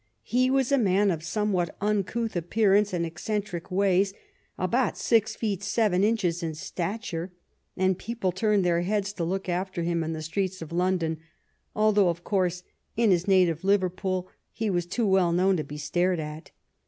[0.23, 4.15] He was a man of somewhat uncouth appearance and eccen tric ways,
[4.57, 7.31] about six feet seven inches in stature,
[7.77, 11.19] and people turned their heads to look after him in the streets of London,
[11.75, 12.63] although, of course,
[12.97, 16.49] in his native Liverpool he was too well known to be stared at.